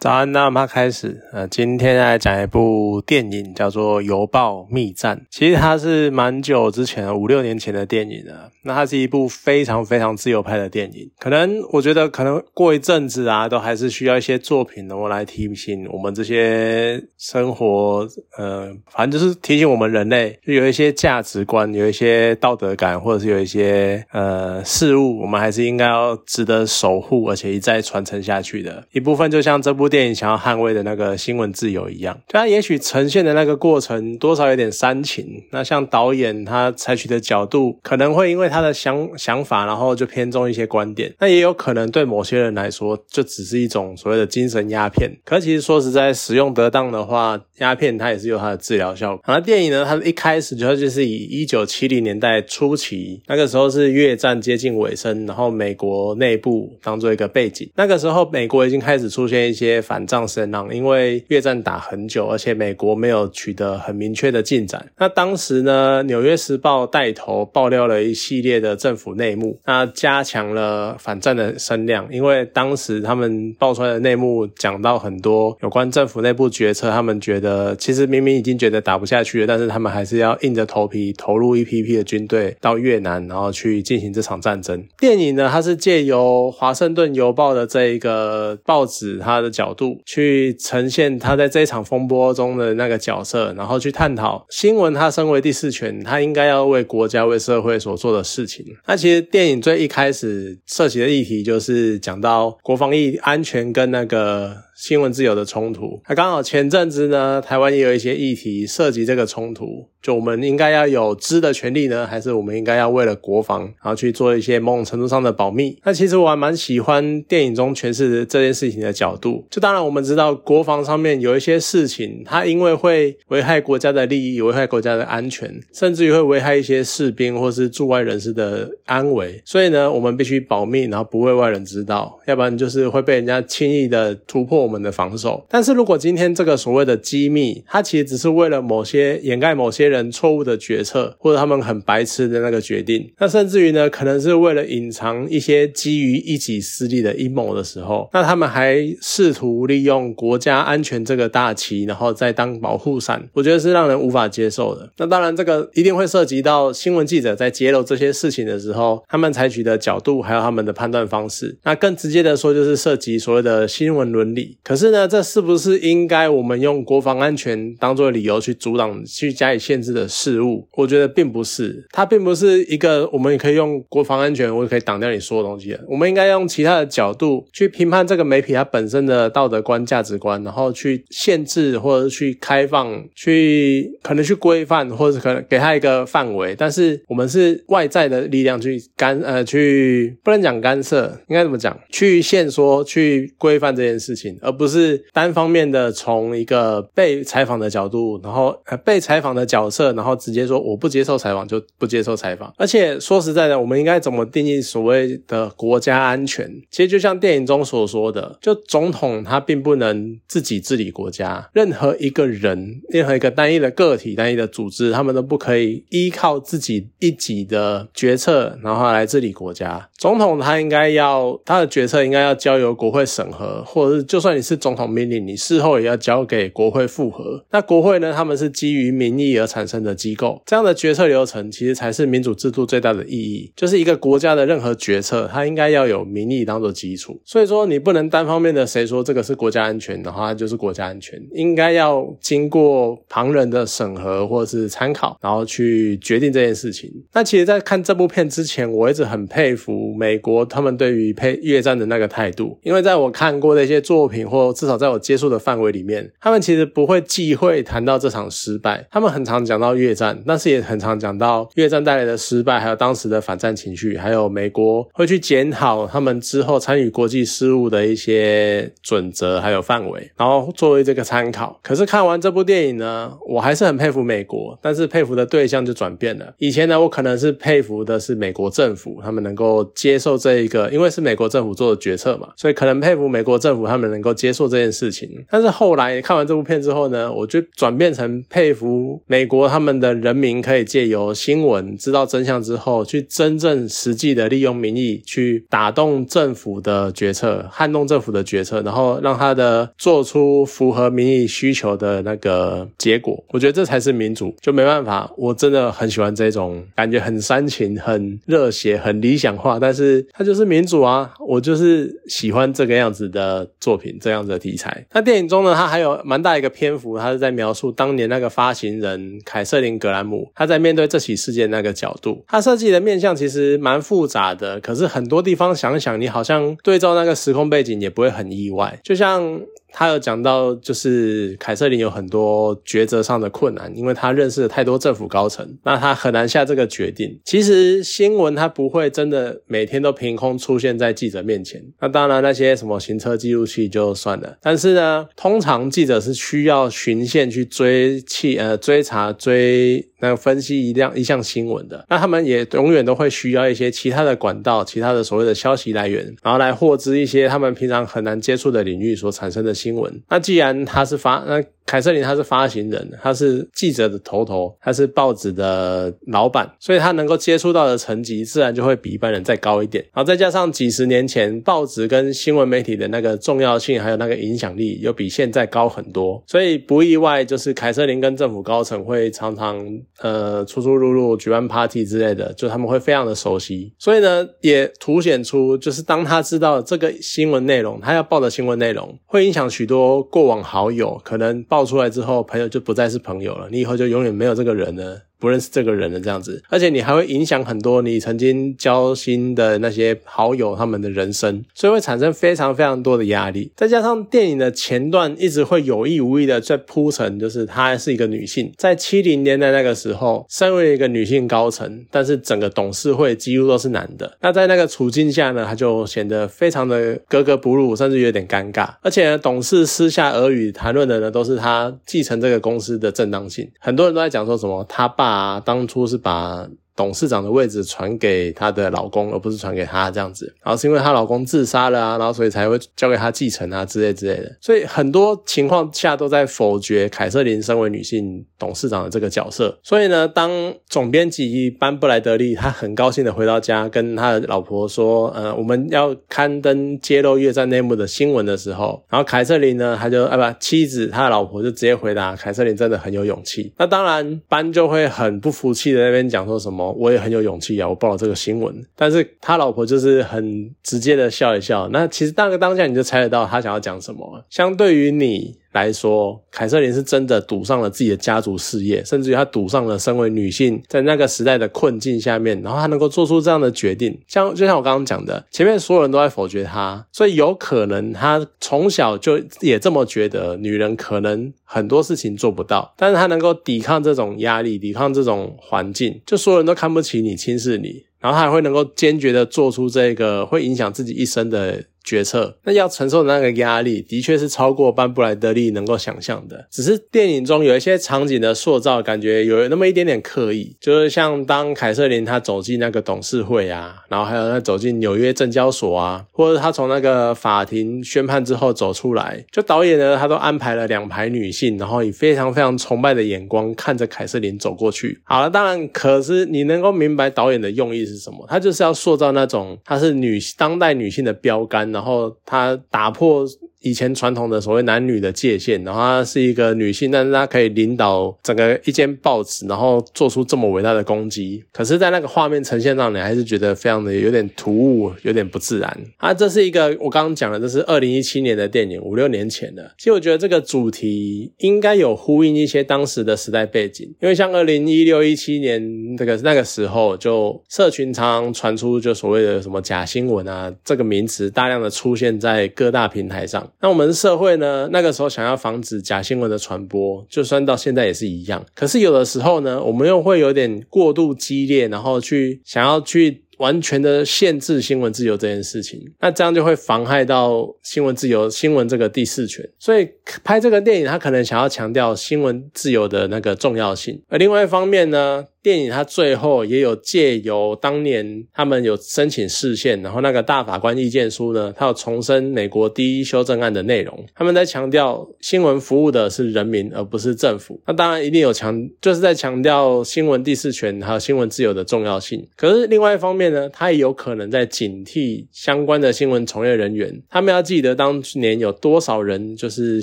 [0.00, 1.20] 早安，那我们开始。
[1.32, 5.16] 呃，今天来讲一部电影，叫做《邮报密战》。
[5.28, 8.52] 其实它是蛮久之前的，五六年前的电影了。
[8.62, 11.10] 那它是一部非常非常自由派的电影。
[11.18, 18.06] 可能我觉得，可能过一阵子啊，都还是需要一些作品能够来提醒我们这些生活，
[18.36, 29.28] 呃，反正就是提醒我们人类，就有一些价值观，有一些道德感，或者是有一些呃事物，我们还是应该要值得守护，而且一再传承下去的一部分。
[29.28, 29.87] 就像这部。
[29.88, 35.42] 电影想要捍卫的那个新闻自由一样，就它也许呈现的那个过程多少有点煽情。
[35.50, 41.14] 那像导演他采取的角度，可能会因为他的想想法，然后就偏重一些观点。
[41.18, 45.10] 那也有可能对某些人来说，就只是一种所谓的精神鸦片。
[45.24, 49.24] 可其实说实在，使用得当的话，鸦片它也是有它的治疗效果。
[49.26, 57.68] 那电影呢，它一开始就就是以一九七零年代初期，那个时候是越战接近尾声，然后美国内部当做一个背景。
[57.76, 59.77] 那个时候，美国已经开始出现一些。
[59.80, 64.84] 反战声浪，因为越战打很久，而且美国没有取得很明确的进展。
[64.98, 72.06] 那当时呢，《纽约时报》带头爆料了一系列的政府内幕，那加强了反战的声量。
[72.10, 84.84] 因为当时他们爆出来的内幕讲到很多有关政府内部决策，他们觉得其实明明已经觉得打不下去了，但是他们还是要硬着头皮投入一批批的军队到越南，然后去进行这场战争。
[84.98, 89.67] 电影呢，它是借由《华盛顿邮报》的这一个报纸，它的角。
[89.68, 94.94] 角度去呈现他在这场风波中的那个角色，然后去探讨新闻。
[94.94, 98.64] 他身为第四权，他应该要为国家、为社会所做的事情。
[98.86, 104.67] 那其实电影最一开始涉及的议题就是讲到国防意安全跟那个。
[104.78, 115.76] 新闻自由的冲突，那刚好前阵子呢，台湾也有一些议题涉及这个冲突，就我们应该要有知的权利呢，还是我们应该要为了国防，然后去做一些某种程度上的保密？
[115.84, 119.44] 那其实我还蛮喜欢电影中诠释这件事情的角度。
[119.50, 134.67] 就当然我们知道国防上面有一些事情，它因为会危害国家的利益，危害国家的安全，甚至于会危害一些士兵或是驻外人士的安危，所以呢，我们必须保密，然后不为外人知道，要不然就是会被人家轻易的突破。
[134.68, 154.92] 我们的防守，但是如果今天这个所谓的机密，它其实只是为了某些掩盖某些人错误的决策，或者他们很白痴的那个决定，那甚至于呢，可能是为了隐藏一些基于一己私利的阴谋的时候，那他们还试图利用国家安全这个大旗，然后再当保护伞，我觉得是让人无法接受的。
[154.98, 161.56] 那当然，这个一定会涉及到新闻记者在揭露这些事情的时候，他们采取的角度，还有他们的判断方式。
[161.64, 164.57] 那更直接的说，就是涉及所谓的新闻伦理。
[164.62, 170.68] 可是呢，这是不是应该我们用国防安全当做理由去阻挡、去加以限制的事物？
[170.74, 175.84] 我觉得并不是，它并不是一个我们也可以用国防安全，我也可以挡掉你说的东西的。
[175.88, 186.54] 我们应该用其他的角度去评判这个媒体它本身的道德观、价值观，然后去限制或者去开放、去可能去规范，或者可能给他一个范围。
[186.54, 191.78] 但是我们是外在的力量去干呃去不能讲干涉，应该怎么讲？
[191.90, 194.38] 去限说、去规范这件事情。
[194.48, 202.50] 而不是单方面的从一个被采访的角度，然后呃被采访的角色，然后直接说我不接受采访就不接受采访。
[202.56, 206.50] 而且说实在的，我们应该怎么定义所谓的国家安全？
[206.70, 219.90] 其实就像电影中所说的，就总统他并不能自己治理国家，任何一个人，任何一个单一的个体、单一的组织，他们都不可以依靠自己一己的决策，然后来治理国家。
[219.98, 224.37] 总统他应该要他的决策应该要交由国会审核，或者是就算。
[224.40, 227.44] 是总统命令，你事后也要交给国会复核。
[227.50, 228.12] 那国会呢？
[228.12, 233.50] 他们是基于民意而产生的机构，这样的决策流程其实才是民主制度最大的意义。
[233.56, 237.20] 就是一个国家的任何决策，它应该要有民意当做基础。
[237.24, 246.90] 所以说，你不能单方面的谁说这个是国家安全的话，就是国家安全，应该要经过旁人的审核或是参考，然后去决定这件事情。
[247.14, 254.27] 那其实，在看这部片之前，我一直很佩服美国他们对于配越战的那个态度，因为在我看过的一些作品。
[254.28, 258.86] 或至少在我接触的范围里面，他们其实不会忌讳谈到这场失败。
[258.90, 271.58] 他们很常讲到越战，但是也很常讲到越战带来的失败，还有当时的反战情绪，还有美国会去检讨他们之后参与国际事务的一些准则还有范围，然后作为这个参考。
[271.62, 276.34] 可是看完这部电影呢，我还是很佩服美国，但是佩服的对象就转变了。
[276.38, 284.07] 以前呢，我可能是佩服的是美国政府，他们能够接受这一个，因为是美国政府做的决策嘛，所以可能佩服美国政府他们能够。
[284.12, 303.22] 接受这件事情，但是后来看完这部片之后呢，我就转变成佩服美国他们的人民可以借由新闻知道真相之后，去真正实际的利用民意去打动政府的决策，撼动政府的决策，然后让他的做出符合民意需求的那个结果。
[303.28, 305.10] 我觉得这才是民主，就没办法。
[305.16, 311.12] 我真的很喜欢这种感觉，很煽情、很热血、很理想化，但是它就是民主啊！
[311.26, 314.86] 我就是喜欢这个样子的作品，这样子的题材。
[314.92, 324.60] 那电影中呢，它还有蛮大一个篇幅，它是在描述当年那个发行人凯瑟琳·格兰姆，他在面对这起事件那个角度，他设计的面相其实蛮复杂的。
[324.60, 329.40] 可是很多地方想想，你好像对照那个时空背景也不会很意外，就像。
[329.70, 337.20] 他有讲到，就是凯瑟琳有很多抉择上的困难，因为他认识了太多政府高层，那他很难下这个决定。
[337.22, 344.38] 其实新闻它不会真的每天都凭空出现在记者面前，那当然那些什么行车记录器就算了。
[344.40, 359.58] 但是呢，通常记者是需要循线去追气呃追查追那分析一辆一项新闻的，那他们也永远都会需要一些其他的管道、其他的所谓的消息来源，然后来获知一些他们平常很难接触的领域所产生的。
[359.58, 361.42] 新闻，那既然他是发那。
[361.68, 369.84] 凯瑟琳他是发行人，他是记者的头头，他是报纸的老板，所以他能够接触到的层级自然就会比一般人再高一点。
[369.92, 379.62] 然后再加上几十年前报纸跟新闻媒体的那个重要性，还有那个影响力，又比现在高很多，所以不意外，就是凯瑟琳跟政府高层会常常
[380.00, 383.74] 呃出出入入，举办 party 之类的，就他们会非常的熟悉。
[383.78, 391.58] 所以呢，也凸显出就是当他知道这个新闻内容，他要报的新闻内容会影响许多过往好友，可能报。
[391.58, 395.07] 爆出来之后，朋友就不再是朋友了，你以后就永远没有这个人了。
[395.18, 403.50] 不认识这个人的这样子，而且你还会影响很多你曾经交心的那些好友他们的人生，所以会产生非常非常多的压力。
[403.56, 414.16] 再加上电影的前段一直会有意无意的在铺陈，就是她是一个女性，在七零年代那个时候，身为一个女性高层，但是整个董事会几乎都是男的。
[414.20, 418.68] 那在那个处境下呢，她就显得非常的格格不入，甚至有点尴尬。
[418.82, 423.50] 而且呢，董事私下耳语谈论的呢，都是她继承这个公司的正当性。
[423.58, 425.07] 很多人都在讲说什么，她爸。
[425.08, 426.46] 啊，当初是把。
[426.78, 430.32] 董事长的位置传给她的老公，而不是传给她这样子。
[430.44, 434.36] 然后是因为她老公自杀了啊，然后所以才会交给她继承啊之类之类的。
[434.40, 439.58] 所以很多情况下都在否决凯瑟琳身为女性董事长的这个角色。
[439.64, 440.30] 所以呢，当
[440.68, 453.52] 总编辑班布莱德利他很高兴的回到家，跟他的老婆说：“呃，我们要刊登揭露越战内幕的新闻的时候，然后凯瑟琳呢，他就啊不，妻子他的老婆就直接回答：凯瑟琳真的很有勇气。
[453.58, 457.68] 那当然班就会很不服气的那边讲说什么。”我也很有勇气啊！
[457.68, 461.68] 我报了这个新闻，但是他老婆就是很直接的笑一笑。
[461.72, 464.24] 那其实那个当下你就猜得到他想要讲什么。
[464.30, 465.38] 相对于你。
[465.52, 473.98] 来说，凯瑟琳是真的赌上了自己的家族事业，甚至于她赌上了身为女性在那个时代的困境下面，然后她能够做出这样的决定。
[474.06, 491.64] 像就像我刚刚讲的，前面所有人都在否决她，所以有可能她从小就也这么觉得，女人可能很多事情做不到，但是她能够抵抗这种压力，抵抗这种环境，就所有人都看不起你、轻视你，然后她还会能够坚决的做出这个会影响自己一生的。
[491.88, 496.46] 决策那要承受的那个压力，的确是超过班布莱德利能够想象的。
[496.50, 500.54] 只是电影中有一些场景的塑造，感觉有那么一点点刻意。
[500.60, 515.00] 就是像当凯瑟琳她走进那个董事会啊，然后还有她走进纽约证交所啊，或者她从那个法庭宣判之后走出来，就导演呢，他都安排了两排女性，然后以非常非常崇拜的眼光看着凯瑟琳走过去。
[515.04, 518.26] 好了，当然，可是你能够明白导演的用意是什么？
[518.28, 521.68] 他就是要塑造那种她是女当代女性的标杆。
[521.78, 523.24] 然后他打破。
[523.60, 531.42] 以前传统的所谓男女的界限，然后她是一个女性，但是她可以领导整个一间报纸，然后做出这么伟大的攻击。
[531.52, 535.76] 可是，在那个画面呈现上，你还是觉得非常的有点突兀，有点不自然。
[535.96, 539.74] 啊，这是一个我刚刚讲的，这是二零一七年的电影，五六年前的。
[539.76, 553.47] 其实我觉得这个主题应该有呼应一些当时的时代背景，因为像二零一六一七年这个那个时候，就社群常常传出就所谓的什么假新闻啊这个名词，大量的出现在各大平台上。
[553.60, 554.68] 那我们社会呢？
[554.72, 558.44] 那个时候想要防止假新闻的传播，就算到现在也是一样。
[558.54, 563.24] 可是有的时候呢，我们又会有点过度激烈，然后去想要去。
[563.38, 569.48] 完全的限制新闻自由这件事情，那这样就会妨害到新闻自由、新闻这个第四权。
[569.60, 569.88] 所以
[570.24, 574.02] 拍这个电影，他可能想要强调新闻自由的那个重要性。
[574.08, 584.04] 而另外一方面呢，电影它最后也有借由当年他们有申请释宪，然后那个大法官意见书呢，他有重申美国第一修正案的内容。
[584.14, 587.58] 他们在强调新闻服务的是人民，而不是政府。
[587.66, 592.22] 那当然一定有强，就是在强调新闻第四权还有新闻自由的重要性。
[592.36, 599.82] 可是另外一方面呢，他也有可能在警惕相关的新闻从业人员，他们要记得当年有多少人就是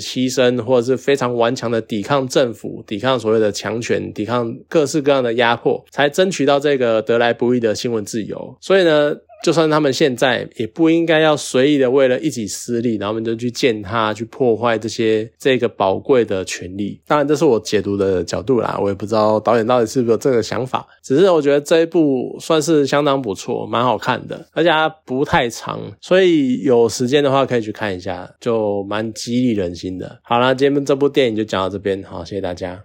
[0.00, 8.56] 牺牲或者是非常顽强的抵抗政府、抵抗所谓的强权、抵抗各式各样的压迫，才争取到这个得来不易的新闻自由。
[8.60, 9.16] 所以呢。
[9.44, 16.98] 就算他们现在也不应该要随意的为了一己私利，然后我们就去践踏、去破坏这些这个宝贵的权利。
[17.06, 20.84] 当然，这是我解读的角度啦，我也不知道导演到底是不是有这个想法。
[21.04, 30.18] 只是我觉得这一部算是相当不错，蛮好看的，而且它不太长，所以有时间的话可以去看一下，就蛮激励人心的。
[30.24, 32.82] 好了，今天这部电影就讲到这边，好，谢谢大家。